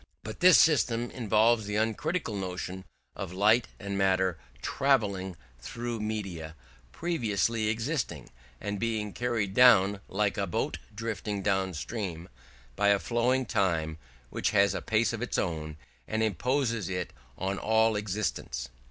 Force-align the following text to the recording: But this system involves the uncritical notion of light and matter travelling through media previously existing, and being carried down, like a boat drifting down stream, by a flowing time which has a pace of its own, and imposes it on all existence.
But 0.23 0.39
this 0.39 0.57
system 0.57 1.11
involves 1.11 1.67
the 1.67 1.75
uncritical 1.75 2.35
notion 2.35 2.85
of 3.15 3.33
light 3.33 3.67
and 3.79 3.99
matter 3.99 4.39
travelling 4.63 5.35
through 5.59 5.99
media 5.99 6.55
previously 6.91 7.67
existing, 7.67 8.29
and 8.59 8.79
being 8.79 9.13
carried 9.13 9.53
down, 9.53 9.99
like 10.07 10.39
a 10.39 10.47
boat 10.47 10.79
drifting 10.95 11.43
down 11.43 11.75
stream, 11.75 12.29
by 12.75 12.87
a 12.87 12.97
flowing 12.97 13.45
time 13.45 13.99
which 14.31 14.49
has 14.49 14.73
a 14.73 14.81
pace 14.81 15.13
of 15.13 15.21
its 15.21 15.37
own, 15.37 15.77
and 16.07 16.23
imposes 16.23 16.89
it 16.89 17.13
on 17.37 17.59
all 17.59 17.95
existence. 17.95 18.69